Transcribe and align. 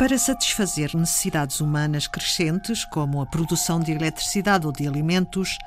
Para 0.00 0.16
satisfazer 0.16 0.96
necessidades 0.96 1.60
humanas 1.60 2.08
crescentes, 2.08 2.86
como 2.86 3.20
a 3.20 3.26
produção 3.26 3.78
de 3.78 3.92
eletricidade 3.92 4.66
ou 4.66 4.72
de 4.72 4.88
alimentos, 4.88 5.58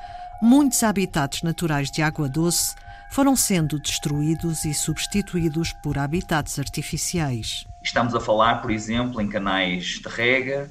muitos 0.42 0.82
habitats 0.82 1.44
naturais 1.44 1.92
de 1.92 2.02
água 2.02 2.28
doce 2.28 2.74
foram 3.12 3.36
sendo 3.36 3.80
destruídos 3.80 4.66
e 4.66 4.74
substituídos 4.74 5.72
por 5.84 6.00
habitats 6.00 6.58
artificiais. 6.58 7.68
Estamos 7.84 8.16
a 8.16 8.20
falar, 8.20 8.60
por 8.60 8.72
exemplo, 8.72 9.22
em 9.22 9.30
canais 9.30 10.00
de 10.04 10.10
rega, 10.10 10.68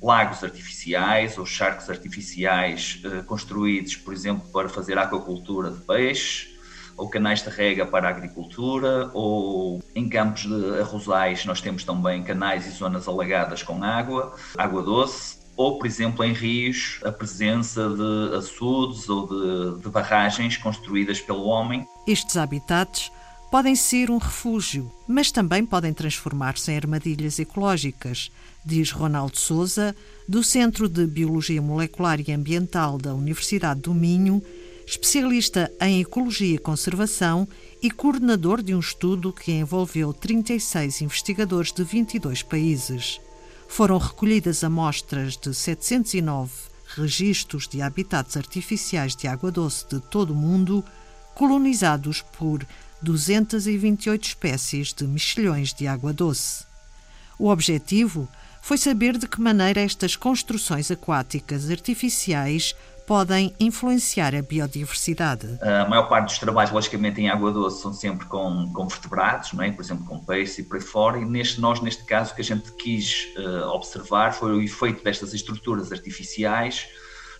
lagos 0.00 0.42
artificiais 0.42 1.36
ou 1.36 1.44
charcos 1.44 1.90
artificiais 1.90 2.98
eh, 3.04 3.22
construídos, 3.24 3.94
por 3.94 4.14
exemplo, 4.14 4.48
para 4.50 4.70
fazer 4.70 4.96
aquacultura 4.96 5.70
de 5.70 5.82
peixe, 5.82 6.51
ou 6.96 7.08
canais 7.08 7.42
de 7.42 7.50
rega 7.50 7.86
para 7.86 8.08
a 8.08 8.10
agricultura, 8.10 9.10
ou 9.12 9.82
em 9.94 10.08
campos 10.08 10.42
de 10.42 10.80
arrozais 10.80 11.44
nós 11.44 11.60
temos 11.60 11.84
também 11.84 12.22
canais 12.22 12.66
e 12.66 12.70
zonas 12.70 13.08
alagadas 13.08 13.62
com 13.62 13.82
água, 13.82 14.34
água 14.56 14.82
doce, 14.82 15.42
ou, 15.56 15.78
por 15.78 15.86
exemplo, 15.86 16.24
em 16.24 16.32
rios, 16.32 16.98
a 17.04 17.12
presença 17.12 17.88
de 17.88 18.36
açudes 18.36 19.08
ou 19.08 19.26
de, 19.26 19.82
de 19.82 19.88
barragens 19.90 20.56
construídas 20.56 21.20
pelo 21.20 21.44
homem. 21.44 21.86
Estes 22.06 22.36
habitats 22.36 23.12
podem 23.50 23.76
ser 23.76 24.10
um 24.10 24.16
refúgio, 24.16 24.90
mas 25.06 25.30
também 25.30 25.66
podem 25.66 25.92
transformar-se 25.92 26.72
em 26.72 26.76
armadilhas 26.76 27.38
ecológicas, 27.38 28.30
diz 28.64 28.90
Ronaldo 28.90 29.38
Souza, 29.38 29.94
do 30.26 30.42
Centro 30.42 30.88
de 30.88 31.06
Biologia 31.06 31.60
Molecular 31.60 32.18
e 32.18 32.32
Ambiental 32.32 32.96
da 32.96 33.12
Universidade 33.14 33.82
do 33.82 33.92
Minho, 33.92 34.42
especialista 34.86 35.72
em 35.80 36.00
ecologia 36.00 36.54
e 36.54 36.58
conservação 36.58 37.48
e 37.82 37.90
coordenador 37.90 38.62
de 38.62 38.74
um 38.74 38.80
estudo 38.80 39.32
que 39.32 39.52
envolveu 39.52 40.12
36 40.12 41.02
investigadores 41.02 41.72
de 41.72 41.84
22 41.84 42.42
países. 42.42 43.20
Foram 43.68 43.98
recolhidas 43.98 44.62
amostras 44.62 45.36
de 45.36 45.54
709 45.54 46.72
registros 46.96 47.66
de 47.66 47.80
habitats 47.80 48.36
artificiais 48.36 49.16
de 49.16 49.26
água 49.26 49.50
doce 49.50 49.86
de 49.88 50.00
todo 50.00 50.32
o 50.32 50.36
mundo, 50.36 50.84
colonizados 51.34 52.22
por 52.38 52.66
228 53.00 54.28
espécies 54.28 54.92
de 54.92 55.06
mexilhões 55.06 55.72
de 55.72 55.86
água 55.86 56.12
doce. 56.12 56.64
O 57.38 57.48
objetivo 57.48 58.28
foi 58.60 58.78
saber 58.78 59.18
de 59.18 59.26
que 59.26 59.40
maneira 59.40 59.80
estas 59.80 60.14
construções 60.14 60.90
aquáticas 60.90 61.68
artificiais 61.68 62.76
podem 63.06 63.54
influenciar 63.58 64.34
a 64.34 64.42
biodiversidade. 64.42 65.58
A 65.60 65.88
maior 65.88 66.08
parte 66.08 66.26
dos 66.26 66.38
trabalhos, 66.38 66.72
logicamente, 66.72 67.20
em 67.20 67.28
água 67.28 67.50
doce 67.52 67.82
são 67.82 67.92
sempre 67.92 68.26
com, 68.26 68.70
com 68.72 68.86
vertebrados, 68.86 69.52
não 69.52 69.62
é? 69.62 69.70
por 69.70 69.82
exemplo, 69.82 70.04
com 70.04 70.18
peixes 70.18 70.58
e 70.58 70.62
por 70.62 70.76
aí 70.76 70.82
fora, 70.82 71.18
e 71.18 71.24
neste, 71.24 71.60
nós, 71.60 71.80
neste 71.80 72.04
caso, 72.04 72.32
o 72.32 72.34
que 72.34 72.42
a 72.42 72.44
gente 72.44 72.72
quis 72.72 73.28
uh, 73.36 73.68
observar 73.68 74.32
foi 74.32 74.52
o 74.52 74.62
efeito 74.62 75.02
destas 75.02 75.34
estruturas 75.34 75.92
artificiais 75.92 76.86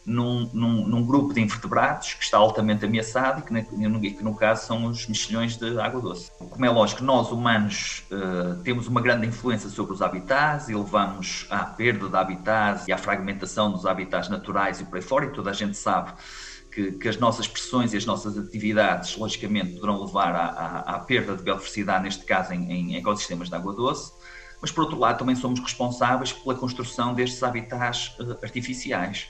num, 0.04 0.50
num, 0.52 0.86
num, 0.86 1.04
grupo 1.04 1.32
de 1.32 1.40
invertebrados 1.40 2.14
que 2.14 2.24
está 2.24 2.36
altamente 2.36 2.84
ameaçado 2.84 3.40
e 3.40 3.64
que, 3.64 4.10
que 4.10 4.24
no 4.24 4.34
caso 4.34 4.66
são 4.66 4.86
os 4.86 5.06
mexilhões 5.06 5.56
de 5.56 5.78
água 5.78 6.00
doce. 6.00 6.30
Como 6.38 6.64
é 6.64 6.70
lógico, 6.70 7.04
nós 7.04 7.30
humanos 7.30 8.04
uh, 8.10 8.60
temos 8.62 8.88
uma 8.88 9.00
grande 9.00 9.26
influência 9.26 9.68
sobre 9.68 9.92
os 9.92 10.02
habitats 10.02 10.68
e 10.68 10.74
levamos 10.74 11.46
à 11.50 11.64
perda 11.64 12.08
de 12.08 12.16
habitats 12.16 12.88
e 12.88 12.92
à 12.92 12.98
fragmentação 12.98 13.70
dos 13.70 13.86
habitats 13.86 14.28
naturais 14.28 14.80
e 14.80 14.84
por 14.84 14.96
aí 14.96 15.02
fora, 15.02 15.26
e 15.26 15.30
toda 15.30 15.50
a 15.50 15.54
gente 15.54 15.76
sabe 15.76 16.12
que, 16.72 16.92
que, 16.92 17.08
as 17.08 17.18
nossas 17.18 17.46
pressões 17.46 17.92
e 17.92 17.96
as 17.96 18.06
nossas 18.06 18.36
atividades, 18.36 19.16
logicamente, 19.16 19.74
poderão 19.74 20.02
levar 20.02 20.34
à, 20.34 20.46
à, 20.46 20.96
à 20.96 20.98
perda 20.98 21.36
de 21.36 21.42
biodiversidade, 21.42 22.04
neste 22.04 22.24
caso 22.24 22.52
em, 22.54 22.72
em, 22.72 22.96
ecossistemas 22.96 23.48
de 23.48 23.54
água 23.54 23.74
doce, 23.74 24.12
mas 24.60 24.72
por 24.72 24.84
outro 24.84 24.98
lado 24.98 25.18
também 25.18 25.36
somos 25.36 25.60
responsáveis 25.60 26.32
pela 26.32 26.54
construção 26.54 27.14
destes 27.14 27.42
habitats 27.42 28.16
uh, 28.18 28.38
artificiais. 28.42 29.28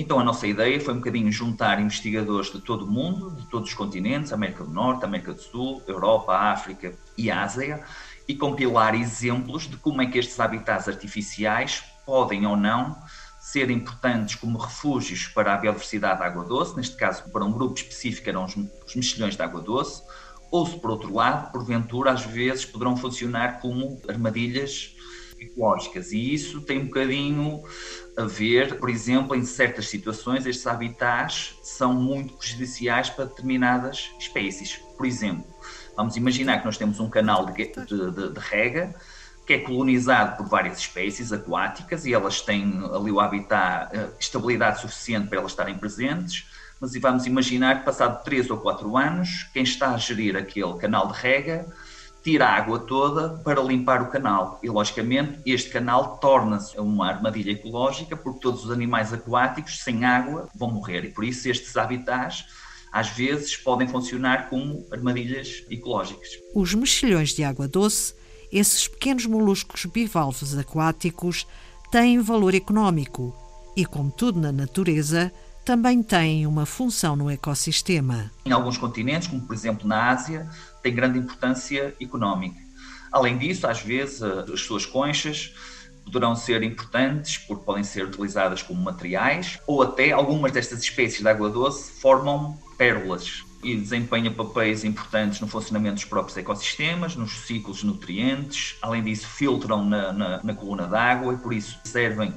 Então 0.00 0.20
a 0.20 0.22
nossa 0.22 0.46
ideia 0.46 0.80
foi 0.80 0.94
um 0.94 0.98
bocadinho 0.98 1.32
juntar 1.32 1.80
investigadores 1.80 2.52
de 2.52 2.60
todo 2.60 2.84
o 2.84 2.88
mundo, 2.88 3.34
de 3.34 3.44
todos 3.46 3.70
os 3.70 3.74
continentes, 3.74 4.32
América 4.32 4.62
do 4.62 4.70
Norte, 4.70 5.04
América 5.04 5.32
do 5.32 5.42
Sul, 5.42 5.82
Europa, 5.88 6.36
África 6.36 6.96
e 7.16 7.28
Ásia, 7.28 7.82
e 8.28 8.36
compilar 8.36 8.94
exemplos 8.94 9.64
de 9.68 9.76
como 9.76 10.00
é 10.00 10.06
que 10.06 10.16
estes 10.16 10.38
habitats 10.38 10.86
artificiais 10.86 11.82
podem 12.06 12.46
ou 12.46 12.56
não 12.56 12.96
ser 13.40 13.72
importantes 13.72 14.36
como 14.36 14.56
refúgios 14.56 15.26
para 15.26 15.52
a 15.52 15.56
biodiversidade 15.56 16.20
da 16.20 16.26
água 16.26 16.44
doce, 16.44 16.76
neste 16.76 16.96
caso 16.96 17.28
para 17.32 17.44
um 17.44 17.50
grupo 17.50 17.76
específico 17.76 18.28
eram 18.28 18.44
os, 18.44 18.54
os 18.54 18.94
mexilhões 18.94 19.34
de 19.34 19.42
água 19.42 19.60
doce, 19.60 20.04
ou 20.48 20.64
se 20.64 20.78
por 20.78 20.92
outro 20.92 21.12
lado, 21.12 21.50
porventura, 21.50 22.12
às 22.12 22.22
vezes 22.22 22.64
poderão 22.64 22.96
funcionar 22.96 23.58
como 23.58 24.00
armadilhas 24.08 24.94
ecológicas. 25.38 26.12
E 26.12 26.34
isso 26.34 26.60
tem 26.60 26.80
um 26.80 26.86
bocadinho 26.86 27.62
a 28.16 28.24
ver, 28.24 28.78
por 28.78 28.90
exemplo, 28.90 29.36
em 29.36 29.44
certas 29.44 29.88
situações, 29.88 30.44
estes 30.44 30.66
habitats 30.66 31.56
são 31.62 31.94
muito 31.94 32.34
prejudiciais 32.34 33.10
para 33.10 33.26
determinadas 33.26 34.10
espécies. 34.18 34.76
Por 34.96 35.06
exemplo, 35.06 35.46
vamos 35.96 36.16
imaginar 36.16 36.58
que 36.58 36.66
nós 36.66 36.76
temos 36.76 36.98
um 36.98 37.08
canal 37.08 37.46
de, 37.46 37.52
de, 37.52 38.10
de, 38.10 38.32
de 38.32 38.40
rega 38.40 38.94
que 39.46 39.54
é 39.54 39.58
colonizado 39.60 40.36
por 40.36 40.46
várias 40.46 40.78
espécies 40.78 41.32
aquáticas 41.32 42.04
e 42.04 42.12
elas 42.12 42.42
têm 42.42 42.82
ali 42.92 43.10
o 43.10 43.18
habitat, 43.18 43.96
eh, 43.96 44.10
estabilidade 44.20 44.82
suficiente 44.82 45.26
para 45.26 45.38
elas 45.38 45.52
estarem 45.52 45.74
presentes, 45.78 46.46
mas 46.78 46.92
vamos 47.00 47.24
imaginar 47.24 47.78
que 47.78 47.86
passado 47.86 48.22
3 48.24 48.50
ou 48.50 48.58
4 48.58 48.94
anos, 48.94 49.48
quem 49.54 49.62
está 49.62 49.94
a 49.94 49.96
gerir 49.96 50.36
aquele 50.36 50.76
canal 50.76 51.10
de 51.10 51.18
rega 51.18 51.66
tira 52.28 52.44
a 52.44 52.56
água 52.56 52.78
toda 52.80 53.38
para 53.42 53.62
limpar 53.62 54.02
o 54.02 54.10
canal. 54.10 54.60
E, 54.62 54.68
logicamente, 54.68 55.40
este 55.46 55.70
canal 55.70 56.18
torna-se 56.18 56.78
uma 56.78 57.08
armadilha 57.08 57.52
ecológica, 57.52 58.14
porque 58.14 58.40
todos 58.40 58.66
os 58.66 58.70
animais 58.70 59.14
aquáticos 59.14 59.82
sem 59.82 60.04
água 60.04 60.46
vão 60.54 60.70
morrer. 60.70 61.06
E 61.06 61.10
por 61.10 61.24
isso 61.24 61.48
estes 61.48 61.74
habitats 61.78 62.44
às 62.92 63.08
vezes 63.08 63.56
podem 63.56 63.88
funcionar 63.88 64.50
como 64.50 64.86
armadilhas 64.92 65.64
ecológicas. 65.70 66.28
Os 66.54 66.74
mexilhões 66.74 67.30
de 67.30 67.42
água 67.44 67.66
doce, 67.66 68.14
esses 68.52 68.86
pequenos 68.86 69.24
moluscos 69.24 69.86
bivalves 69.86 70.56
aquáticos, 70.56 71.46
têm 71.90 72.20
valor 72.20 72.54
económico 72.54 73.34
e, 73.74 73.86
como 73.86 74.10
tudo 74.10 74.38
na 74.38 74.52
natureza, 74.52 75.32
também 75.68 76.02
têm 76.02 76.46
uma 76.46 76.64
função 76.64 77.14
no 77.14 77.28
ecossistema. 77.30 78.32
Em 78.46 78.52
alguns 78.52 78.78
continentes, 78.78 79.28
como 79.28 79.42
por 79.42 79.54
exemplo 79.54 79.86
na 79.86 80.08
Ásia, 80.08 80.48
tem 80.82 80.94
grande 80.94 81.18
importância 81.18 81.94
económica. 82.00 82.58
Além 83.12 83.36
disso, 83.36 83.66
às 83.66 83.82
vezes, 83.82 84.22
as 84.22 84.62
suas 84.62 84.86
conchas 84.86 85.52
poderão 86.06 86.34
ser 86.34 86.62
importantes 86.62 87.36
porque 87.36 87.66
podem 87.66 87.84
ser 87.84 88.06
utilizadas 88.06 88.62
como 88.62 88.82
materiais 88.82 89.60
ou 89.66 89.82
até 89.82 90.10
algumas 90.10 90.52
destas 90.52 90.80
espécies 90.80 91.20
de 91.20 91.28
água 91.28 91.50
doce 91.50 92.00
formam 92.00 92.58
pérolas 92.78 93.44
e 93.62 93.76
desempenham 93.76 94.32
papéis 94.32 94.84
importantes 94.84 95.38
no 95.38 95.48
funcionamento 95.48 95.96
dos 95.96 96.06
próprios 96.06 96.38
ecossistemas, 96.38 97.14
nos 97.14 97.46
ciclos 97.46 97.80
de 97.80 97.86
nutrientes. 97.86 98.78
Além 98.80 99.02
disso, 99.02 99.26
filtram 99.26 99.84
na, 99.84 100.14
na, 100.14 100.42
na 100.42 100.54
coluna 100.54 100.86
d'água 100.86 101.34
e 101.34 101.36
por 101.36 101.52
isso 101.52 101.78
servem 101.84 102.32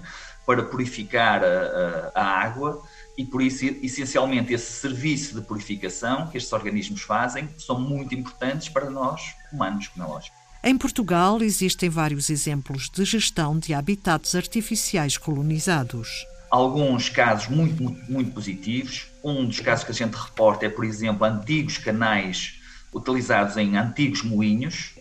para 0.46 0.64
purificar 0.64 1.41
a, 1.46 2.12
a, 2.14 2.22
a 2.22 2.25
água 2.41 2.84
e 3.18 3.26
por 3.26 3.42
isso, 3.42 3.66
essencialmente, 3.66 4.54
esse 4.54 4.72
serviço 4.72 5.36
de 5.36 5.46
purificação 5.46 6.28
que 6.28 6.38
estes 6.38 6.52
organismos 6.54 7.02
fazem 7.02 7.50
são 7.58 7.80
muito 7.80 8.16
importantes 8.16 8.70
para 8.70 8.90
nós, 8.90 9.22
humanos, 9.52 9.88
como 9.90 10.06
é 10.06 10.08
lógico. 10.08 10.36
Em 10.64 10.78
Portugal 10.78 11.42
existem 11.42 11.90
vários 11.90 12.30
exemplos 12.30 12.90
de 12.90 13.04
gestão 13.04 13.58
de 13.58 13.74
habitats 13.74 14.36
artificiais 14.36 15.18
colonizados. 15.18 16.26
Alguns 16.52 17.10
casos 17.10 17.48
muito, 17.48 17.82
muito, 17.82 18.12
muito 18.12 18.32
positivos. 18.32 19.08
Um 19.24 19.46
dos 19.46 19.59
casos 19.59 19.85
que 19.85 19.91
a 19.91 19.96
gente 19.96 20.14
reporta 20.14 20.66
é, 20.66 20.70
por 20.70 20.85
exemplo, 20.85 21.26
antigos 21.26 21.78
canais 21.78 22.59
utilizados 22.94 23.58
em 23.58 23.78
antigos 23.78 24.22
moinhos 24.22 24.94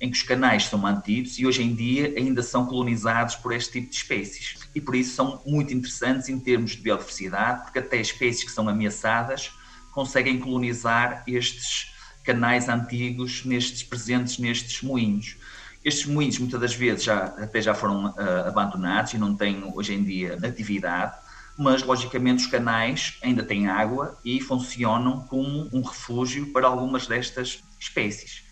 em 0.00 0.10
que 0.10 0.16
os 0.16 0.22
canais 0.22 0.66
são 0.66 0.78
mantidos 0.78 1.38
e 1.38 1.46
hoje 1.46 1.62
em 1.62 1.74
dia 1.74 2.12
ainda 2.16 2.42
são 2.42 2.66
colonizados 2.66 3.36
por 3.36 3.52
este 3.52 3.72
tipo 3.72 3.90
de 3.90 3.96
espécies. 3.96 4.56
E 4.74 4.80
por 4.80 4.94
isso 4.94 5.14
são 5.14 5.40
muito 5.46 5.72
interessantes 5.72 6.28
em 6.28 6.38
termos 6.38 6.72
de 6.72 6.82
biodiversidade, 6.82 7.62
porque 7.64 7.78
até 7.78 8.00
espécies 8.00 8.44
que 8.44 8.50
são 8.50 8.68
ameaçadas 8.68 9.52
conseguem 9.92 10.38
colonizar 10.38 11.22
estes 11.26 11.94
canais 12.24 12.68
antigos 12.68 13.44
nestes 13.44 13.82
presentes 13.82 14.38
nestes 14.38 14.82
moinhos. 14.82 15.36
Estes 15.84 16.06
moinhos 16.06 16.38
muitas 16.38 16.60
das 16.60 16.74
vezes 16.74 17.04
já, 17.04 17.24
até 17.24 17.60
já 17.60 17.74
foram 17.74 18.06
uh, 18.06 18.48
abandonados 18.48 19.12
e 19.12 19.18
não 19.18 19.36
têm 19.36 19.62
hoje 19.74 19.92
em 19.92 20.02
dia 20.02 20.38
atividade, 20.42 21.14
mas 21.56 21.82
logicamente 21.82 22.44
os 22.44 22.50
canais 22.50 23.18
ainda 23.22 23.44
têm 23.44 23.68
água 23.68 24.18
e 24.24 24.40
funcionam 24.40 25.20
como 25.28 25.68
um 25.72 25.82
refúgio 25.82 26.52
para 26.52 26.66
algumas 26.66 27.06
destas 27.06 27.62
espécies. 27.78 28.42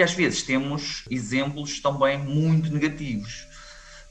E 0.00 0.02
às 0.02 0.14
vezes 0.14 0.42
temos 0.42 1.04
exemplos 1.10 1.78
também 1.78 2.16
muito 2.16 2.72
negativos. 2.72 3.46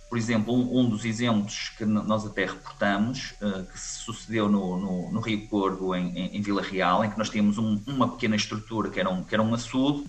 Por 0.08 0.20
exemplo, 0.20 0.54
um, 0.54 0.88
dos 0.88 1.04
exemplos 1.04 1.70
que 1.76 1.84
nós 1.84 2.28
até 2.28 2.46
reportamos, 2.46 3.34
uh, 3.42 3.66
que 3.66 3.80
sucedeu 3.80 4.48
no, 4.48 4.78
no, 4.78 5.12
no, 5.12 5.20
Rio 5.20 5.48
Corvo, 5.48 5.96
em, 5.96 6.16
em, 6.16 6.38
em, 6.38 6.42
Vila 6.44 6.62
Real, 6.62 7.04
em 7.04 7.10
que 7.10 7.18
nós 7.18 7.32
tínhamos 7.32 7.58
um, 7.58 7.82
uma 7.88 8.08
pequena 8.08 8.36
estrutura 8.36 8.92
que 8.92 9.00
era 9.00 9.10
um, 9.10 9.24
que 9.24 9.34
era 9.34 9.42
um 9.42 9.52
açude, 9.52 10.08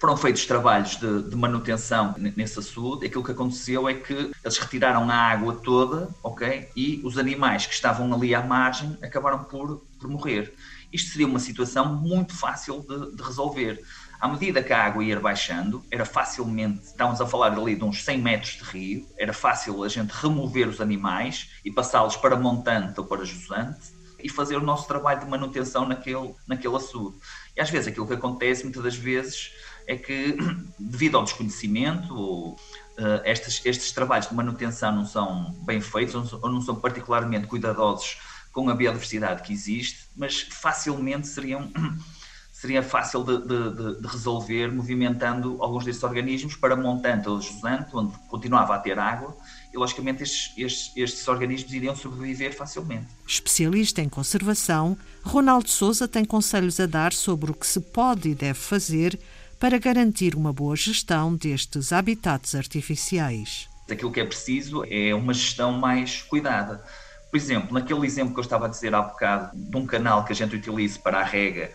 Foram 0.00 0.16
feitos 0.16 0.44
trabalhos 0.44 0.96
de, 0.96 1.22
de, 1.30 1.36
manutenção 1.36 2.16
nesse 2.18 2.58
açude. 2.58 3.06
Aquilo 3.06 3.22
que 3.22 3.30
aconteceu 3.30 3.88
é 3.88 3.94
que 3.94 4.32
eles 4.42 4.58
retiraram 4.58 5.08
a 5.08 5.14
água 5.14 5.54
toda, 5.54 6.08
ok? 6.20 6.68
E 6.74 7.00
os 7.04 7.16
animais 7.16 7.64
que 7.64 7.74
estavam 7.74 8.12
ali 8.12 8.34
à 8.34 8.42
margem 8.42 8.98
acabaram 9.00 9.44
por, 9.44 9.86
por 10.00 10.10
morrer. 10.10 10.52
Isto 10.92 11.12
seria 11.12 11.28
uma 11.28 11.38
situação 11.38 11.94
muito 11.94 12.34
fácil 12.34 12.84
de, 12.88 13.16
de 13.16 13.22
resolver. 13.22 13.80
À 14.22 14.28
medida 14.28 14.62
que 14.62 14.72
a 14.72 14.84
água 14.84 15.02
ia 15.02 15.18
baixando, 15.18 15.84
era 15.90 16.04
facilmente, 16.04 16.84
estávamos 16.84 17.20
a 17.20 17.26
falar 17.26 17.58
ali 17.58 17.74
de 17.74 17.82
uns 17.82 18.04
100 18.04 18.18
metros 18.18 18.52
de 18.52 18.62
rio, 18.62 19.08
era 19.18 19.32
fácil 19.32 19.82
a 19.82 19.88
gente 19.88 20.10
remover 20.10 20.68
os 20.68 20.80
animais 20.80 21.50
e 21.64 21.72
passá-los 21.72 22.14
para 22.14 22.36
montante 22.36 23.00
ou 23.00 23.04
para 23.04 23.24
jusante 23.24 23.80
e 24.22 24.28
fazer 24.28 24.54
o 24.56 24.60
nosso 24.60 24.86
trabalho 24.86 25.18
de 25.18 25.26
manutenção 25.26 25.88
naquele, 25.88 26.36
naquele 26.46 26.76
açude. 26.76 27.16
E 27.56 27.60
às 27.60 27.68
vezes 27.68 27.88
aquilo 27.88 28.06
que 28.06 28.12
acontece, 28.12 28.62
muitas 28.62 28.84
das 28.84 28.94
vezes, 28.94 29.50
é 29.88 29.96
que, 29.96 30.36
devido 30.78 31.16
ao 31.16 31.24
desconhecimento, 31.24 32.14
ou, 32.14 32.52
uh, 32.52 33.24
estes, 33.24 33.60
estes 33.66 33.90
trabalhos 33.90 34.28
de 34.28 34.36
manutenção 34.36 34.94
não 34.94 35.04
são 35.04 35.52
bem 35.66 35.80
feitos 35.80 36.32
ou, 36.32 36.40
ou 36.42 36.48
não 36.48 36.60
são 36.60 36.76
particularmente 36.76 37.48
cuidadosos 37.48 38.18
com 38.52 38.70
a 38.70 38.74
biodiversidade 38.76 39.42
que 39.42 39.52
existe, 39.52 40.06
mas 40.14 40.42
facilmente 40.42 41.26
seriam 41.26 41.68
seria 42.62 42.80
fácil 42.80 43.24
de, 43.24 43.38
de, 43.38 44.00
de, 44.00 44.06
resolver 44.06 44.70
movimentando 44.70 45.60
alguns 45.60 45.84
destes 45.84 46.04
organismos 46.04 46.54
para 46.54 46.76
montante 46.76 47.28
ou 47.28 47.40
jusante, 47.40 47.90
onde 47.92 48.16
continuava 48.28 48.76
a 48.76 48.78
ter 48.78 49.00
água, 49.00 49.36
e 49.74 49.76
logicamente 49.76 50.22
estes, 50.22 50.54
estes, 50.56 50.92
estes, 50.96 51.26
organismos 51.26 51.72
iriam 51.72 51.96
sobreviver 51.96 52.56
facilmente. 52.56 53.08
Especialista 53.26 54.00
em 54.00 54.08
conservação, 54.08 54.96
Ronaldo 55.24 55.68
Souza 55.68 56.06
tem 56.06 56.24
conselhos 56.24 56.78
a 56.78 56.86
dar 56.86 57.12
sobre 57.12 57.50
o 57.50 57.54
que 57.54 57.66
se 57.66 57.80
pode 57.80 58.28
e 58.28 58.34
deve 58.34 58.60
fazer 58.60 59.18
para 59.58 59.76
garantir 59.76 60.36
uma 60.36 60.52
boa 60.52 60.76
gestão 60.76 61.34
destes 61.34 61.92
habitats 61.92 62.54
artificiais. 62.54 63.68
Aquilo 63.90 64.12
que 64.12 64.20
é 64.20 64.24
preciso 64.24 64.84
é 64.88 65.12
uma 65.12 65.34
gestão 65.34 65.72
mais 65.72 66.22
cuidada. 66.22 66.80
Por 67.28 67.36
exemplo, 67.36 67.74
naquele 67.74 68.06
exemplo 68.06 68.32
que 68.32 68.38
eu 68.38 68.44
estava 68.44 68.66
a 68.66 68.68
dizer 68.68 68.94
há 68.94 69.02
bocado, 69.02 69.50
de 69.52 69.76
um 69.76 69.84
canal 69.84 70.24
que 70.24 70.32
a 70.32 70.36
gente 70.36 70.54
utiliza 70.54 71.00
para 71.00 71.18
a 71.18 71.24
rega 71.24 71.72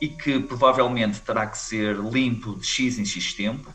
e 0.00 0.08
que 0.08 0.40
provavelmente 0.40 1.20
terá 1.20 1.46
que 1.46 1.58
ser 1.58 1.96
limpo 1.96 2.56
de 2.56 2.66
X 2.66 2.98
em 2.98 3.04
X 3.04 3.34
tempo, 3.34 3.74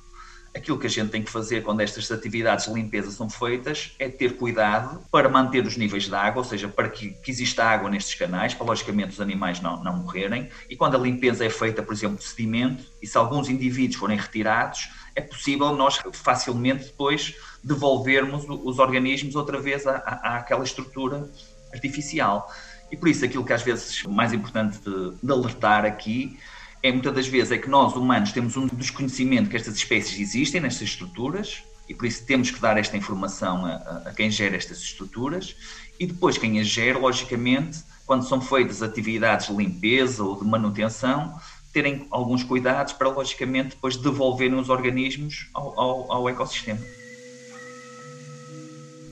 aquilo 0.56 0.80
que 0.80 0.88
a 0.88 0.89
gente 0.89 1.10
tem 1.10 1.22
que 1.22 1.30
fazer 1.30 1.62
quando 1.63 1.81
estas 1.81 2.10
atividades 2.10 2.66
de 2.66 2.74
limpeza 2.74 3.12
são 3.12 3.30
feitas 3.30 3.92
é 4.00 4.07
ter 4.07 4.38
cuidado 4.38 5.01
para 5.12 5.27
manter 5.27 5.66
os 5.66 5.75
níveis 5.75 6.06
de 6.06 6.16
água, 6.16 6.42
ou 6.42 6.48
seja, 6.48 6.69
para 6.69 6.88
que, 6.88 7.10
que 7.10 7.30
exista 7.30 7.63
água 7.63 7.89
nestes 7.89 8.16
canais, 8.16 8.54
para 8.54 8.66
logicamente 8.66 9.12
os 9.12 9.22
animais 9.22 9.60
não, 9.60 9.83
não 9.83 9.98
morrerem. 9.98 10.50
E 10.69 10.77
quando 10.77 10.95
a 10.95 11.00
limpeza 11.00 11.45
é 11.45 11.50
feita, 11.50 11.83
por 11.83 11.94
exemplo, 11.94 12.18
de 12.18 12.24
sedimento, 12.24 12.86
e 13.01 13.07
se 13.07 13.18
alguns 13.18 13.50
indivíduos 13.50 14.00
forem 14.00 14.18
retirados, 14.18 14.89
é 15.13 15.22
possível 15.22 15.75
nós 15.75 16.00
facilmente 16.13 16.86
depois 16.86 17.36
devolvermos 17.62 18.45
os 18.48 18.80
organismos 18.80 19.36
outra 19.36 19.60
vez 19.60 19.86
à, 19.86 19.98
à, 19.98 20.38
àquela 20.38 20.63
estrutura 20.63 21.30
artificial. 21.74 22.50
E 22.95 22.97
por 22.97 23.09
isso 23.09 23.25
aquilo 23.25 23.44
que 23.44 23.51
às 23.51 23.62
vezes 23.62 24.03
mais 24.03 24.31
importante 24.31 24.80
de, 24.80 25.12
de 25.21 25.30
alertar 25.30 25.83
aqui 25.83 26.39
é 26.81 26.89
muitas 26.94 27.13
das 27.13 27.27
vezes 27.27 27.51
é 27.51 27.57
que 27.57 27.69
nós 27.69 27.94
humanos 27.94 28.31
temos 28.31 28.56
um 28.56 28.68
desconhecimento 28.68 29.50
que 29.50 29.57
estas 29.57 29.75
espécies 29.75 30.18
existem 30.18 30.62
nestas 30.62 30.88
estruturas 30.88 31.62
e 31.89 31.94
por 31.94 32.06
isso 32.06 32.25
temos 32.25 32.51
que 32.51 32.57
dar 32.57 32.77
esta 32.77 32.95
informação 32.95 33.65
a, 33.65 34.03
a, 34.06 34.13
quem 34.15 34.31
gera 34.31 34.56
estas 34.56 34.77
estruturas 34.77 35.57
e 36.00 36.07
depois 36.07 36.38
quem 36.38 36.57
as 36.57 36.68
gera, 36.68 36.97
logicamente, 36.97 37.80
quando 38.06 38.25
são 38.25 38.39
feitas 38.39 38.81
atividades 38.81 39.48
de 39.48 39.53
limpeza 39.53 40.24
ou 40.24 40.39
de 40.39 40.45
manutenção, 40.45 41.38
terem 41.74 42.07
alguns 42.09 42.45
cuidados 42.45 42.94
para, 42.94 43.09
logicamente, 43.09 43.71
depois 43.71 43.98
devolverem 43.98 44.57
os 44.57 44.69
organismos 44.69 45.50
ao, 45.53 45.77
ao, 45.77 46.12
ao 46.13 46.30
ecossistema. 46.30 46.80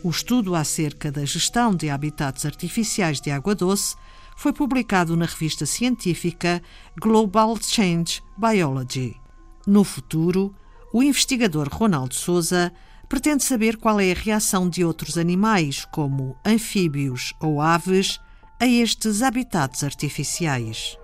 O 0.04 0.10
estudo 0.10 0.54
acerca 0.54 1.10
da 1.10 1.24
gestão 1.24 1.74
de 1.74 1.90
habitats 1.90 2.46
artificiais 2.46 3.22
de 3.22 3.32
água 3.32 3.56
doce 3.56 3.96
foi 4.36 4.52
publicado 4.52 5.16
na 5.16 5.26
revista 5.26 5.66
científica 5.66 6.62
Global 7.00 7.56
Change 7.62 8.22
Biology. 8.38 9.16
No 9.66 9.86
futuro, 9.86 10.54
o 10.92 11.02
investigador 11.02 11.70
Ronaldo 11.72 12.16
Souza 12.16 12.74
pretende 13.08 13.46
saber 13.46 13.78
qual 13.78 13.98
é 13.98 14.12
a 14.12 14.16
reação 14.16 14.70
de 14.70 14.84
outros 14.84 15.18
animais, 15.18 15.86
como 15.86 16.36
anfíbios 16.46 17.34
ou 17.40 17.62
aves, 17.62 18.20
a 18.60 18.68
estes 18.68 19.22
habitats 19.22 19.86
artificiais. 19.86 20.98